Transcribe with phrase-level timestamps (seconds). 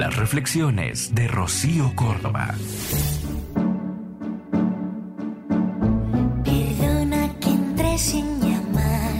[0.00, 2.54] Las reflexiones de Rocío Córdoba.
[6.42, 9.12] Perdona que entré sin llamar.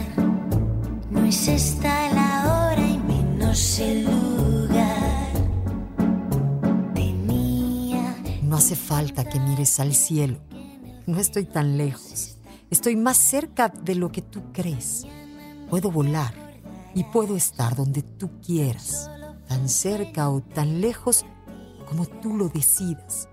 [1.11, 5.29] No es esta la hora y menos el lugar.
[6.95, 8.15] Tenía.
[8.41, 10.39] No hace falta que mires al cielo.
[11.05, 12.39] No estoy tan lejos.
[12.71, 15.05] Estoy más cerca de lo que tú crees.
[15.69, 16.33] Puedo volar
[16.95, 19.10] y puedo estar donde tú quieras,
[19.51, 21.25] tan cerca o tan lejos
[21.85, 23.27] como tú lo decidas.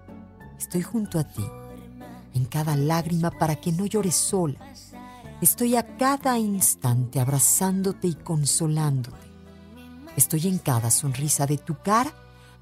[0.58, 1.44] Estoy junto a ti,
[2.34, 4.58] en cada lágrima para que no llores sola.
[5.40, 9.28] Estoy a cada instante abrazándote y consolándote.
[10.16, 12.12] Estoy en cada sonrisa de tu cara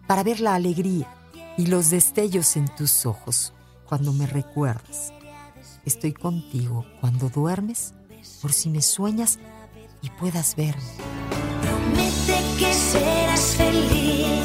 [0.07, 1.09] para ver la alegría
[1.57, 3.55] y los destellos en tus ojos
[3.89, 5.15] cuando me recuerdas.
[5.87, 7.95] Estoy contigo cuando duermes,
[8.43, 9.39] por si me sueñas
[10.03, 11.16] y puedas verme.
[12.59, 14.41] Que serás feliz.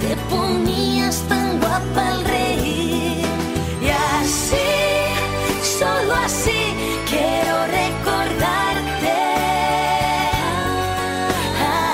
[0.00, 3.24] Te ponías tan guapa al reír.
[3.82, 4.56] Y así,
[5.78, 6.60] solo así,
[7.10, 9.18] quiero recordarte.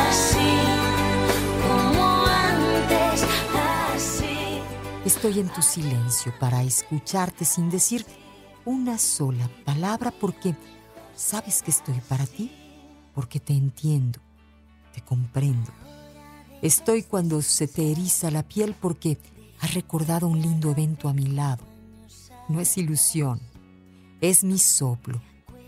[0.09, 0.53] Así,
[1.67, 3.25] como antes,
[3.95, 4.61] así.
[5.05, 8.07] Estoy en tu silencio para escucharte sin decir
[8.65, 10.55] una sola palabra porque
[11.17, 12.53] sabes que estoy para ti,
[13.13, 14.21] porque te entiendo,
[14.93, 15.71] te comprendo.
[16.63, 19.19] Estoy cuando se te eriza la piel porque
[19.61, 21.65] has recordado un lindo evento a mi lado.
[22.49, 23.41] No es ilusión,
[24.21, 25.21] es mi soplo,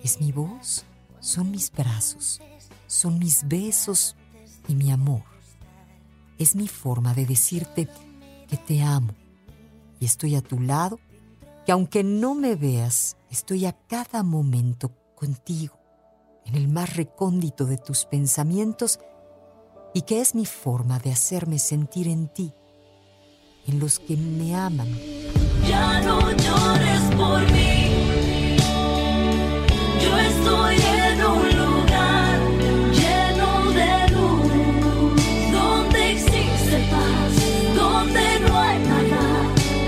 [0.03, 0.85] es mi voz,
[1.21, 2.41] son mis brazos,
[2.87, 4.17] son mis besos
[4.69, 5.23] y mi amor.
[6.39, 7.89] Es mi forma de decirte
[8.49, 9.15] que te amo
[10.01, 11.01] y estoy a tu lado,
[11.65, 15.79] que aunque no me veas, estoy a cada momento contigo,
[16.45, 19.01] en el más recóndito de tus pensamientos,
[19.95, 22.53] y que es mi forma de hacerme sentir en ti,
[23.69, 24.89] en los que me aman.
[25.69, 28.57] Ya no llores por mí.
[30.03, 32.41] Yo estoy en un lugar
[32.93, 39.25] lleno de luz, donde existe paz, donde no hay nada,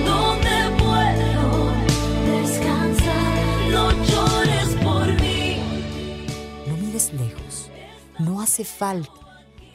[0.06, 1.72] donde puedo
[2.30, 3.70] descansar.
[3.72, 5.58] No llores por mí.
[6.68, 7.70] No mires lejos,
[8.20, 9.25] no hace falta.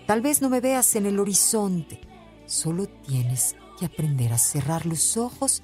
[0.05, 2.01] Tal vez no me veas en el horizonte,
[2.45, 5.63] solo tienes que aprender a cerrar los ojos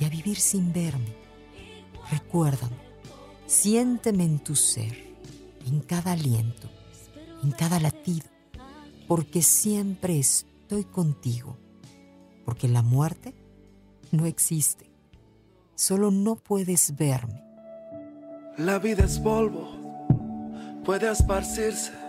[0.00, 1.14] y a vivir sin verme.
[2.10, 2.76] Recuérdame,
[3.46, 5.14] siénteme en tu ser,
[5.66, 6.70] en cada aliento,
[7.42, 8.26] en cada latido,
[9.06, 11.58] porque siempre estoy contigo,
[12.44, 13.34] porque la muerte
[14.10, 14.90] no existe,
[15.74, 17.42] solo no puedes verme.
[18.56, 19.68] La vida es polvo,
[20.84, 22.03] puede esparcirse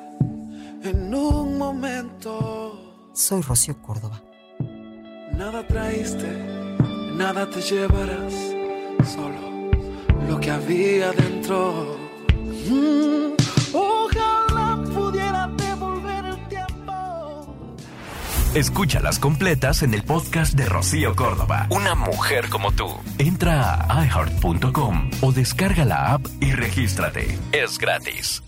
[0.85, 3.09] en un momento.
[3.13, 4.21] Soy Rocío Córdoba.
[5.33, 6.27] Nada traíste,
[7.15, 8.33] nada te llevarás,
[9.13, 9.69] solo
[10.27, 11.97] lo que había dentro.
[12.69, 13.33] Mm,
[13.73, 17.55] ojalá pudiera devolver el tiempo.
[18.53, 21.67] Escúchalas completas en el podcast de Rocío Córdoba.
[21.69, 22.87] Una mujer como tú.
[23.17, 27.37] Entra a iheart.com o descarga la app y regístrate.
[27.51, 28.41] Es gratis.